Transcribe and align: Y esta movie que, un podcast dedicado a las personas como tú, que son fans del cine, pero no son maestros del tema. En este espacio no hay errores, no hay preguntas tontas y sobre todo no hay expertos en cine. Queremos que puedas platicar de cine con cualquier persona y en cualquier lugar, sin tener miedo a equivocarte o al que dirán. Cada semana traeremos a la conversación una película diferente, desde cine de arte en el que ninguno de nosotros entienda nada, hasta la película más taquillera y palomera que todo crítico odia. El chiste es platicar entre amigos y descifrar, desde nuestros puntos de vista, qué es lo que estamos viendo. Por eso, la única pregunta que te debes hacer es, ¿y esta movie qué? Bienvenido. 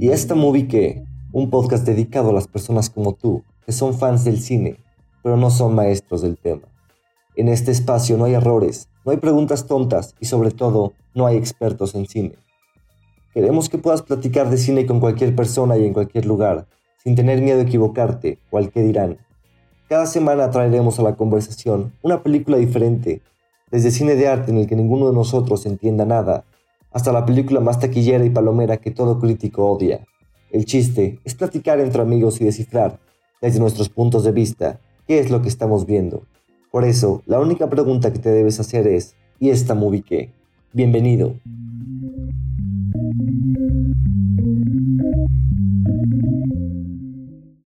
Y 0.00 0.10
esta 0.10 0.36
movie 0.36 0.68
que, 0.68 1.02
un 1.32 1.50
podcast 1.50 1.84
dedicado 1.84 2.30
a 2.30 2.32
las 2.32 2.46
personas 2.46 2.88
como 2.88 3.14
tú, 3.14 3.42
que 3.66 3.72
son 3.72 3.94
fans 3.94 4.22
del 4.22 4.38
cine, 4.38 4.76
pero 5.24 5.36
no 5.36 5.50
son 5.50 5.74
maestros 5.74 6.22
del 6.22 6.38
tema. 6.38 6.62
En 7.34 7.48
este 7.48 7.72
espacio 7.72 8.16
no 8.16 8.26
hay 8.26 8.34
errores, 8.34 8.88
no 9.04 9.10
hay 9.10 9.18
preguntas 9.18 9.66
tontas 9.66 10.14
y 10.20 10.26
sobre 10.26 10.52
todo 10.52 10.92
no 11.14 11.26
hay 11.26 11.36
expertos 11.36 11.96
en 11.96 12.06
cine. 12.06 12.36
Queremos 13.34 13.68
que 13.68 13.78
puedas 13.78 14.02
platicar 14.02 14.48
de 14.50 14.58
cine 14.58 14.86
con 14.86 15.00
cualquier 15.00 15.34
persona 15.34 15.76
y 15.76 15.84
en 15.84 15.94
cualquier 15.94 16.26
lugar, 16.26 16.68
sin 17.02 17.16
tener 17.16 17.42
miedo 17.42 17.58
a 17.58 17.64
equivocarte 17.64 18.38
o 18.52 18.58
al 18.58 18.70
que 18.70 18.82
dirán. 18.82 19.18
Cada 19.88 20.06
semana 20.06 20.48
traeremos 20.52 21.00
a 21.00 21.02
la 21.02 21.16
conversación 21.16 21.92
una 22.02 22.22
película 22.22 22.56
diferente, 22.56 23.20
desde 23.72 23.90
cine 23.90 24.14
de 24.14 24.28
arte 24.28 24.52
en 24.52 24.58
el 24.58 24.68
que 24.68 24.76
ninguno 24.76 25.08
de 25.08 25.14
nosotros 25.14 25.66
entienda 25.66 26.04
nada, 26.04 26.44
hasta 26.92 27.12
la 27.12 27.24
película 27.24 27.60
más 27.60 27.78
taquillera 27.78 28.24
y 28.24 28.30
palomera 28.30 28.78
que 28.78 28.90
todo 28.90 29.18
crítico 29.18 29.70
odia. 29.70 30.06
El 30.50 30.64
chiste 30.64 31.18
es 31.24 31.34
platicar 31.34 31.80
entre 31.80 32.02
amigos 32.02 32.40
y 32.40 32.44
descifrar, 32.44 32.98
desde 33.40 33.60
nuestros 33.60 33.88
puntos 33.88 34.24
de 34.24 34.32
vista, 34.32 34.80
qué 35.06 35.18
es 35.18 35.30
lo 35.30 35.42
que 35.42 35.48
estamos 35.48 35.86
viendo. 35.86 36.22
Por 36.70 36.84
eso, 36.84 37.22
la 37.26 37.40
única 37.40 37.68
pregunta 37.68 38.12
que 38.12 38.18
te 38.18 38.30
debes 38.30 38.60
hacer 38.60 38.86
es, 38.86 39.14
¿y 39.38 39.50
esta 39.50 39.74
movie 39.74 40.02
qué? 40.02 40.30
Bienvenido. 40.72 41.34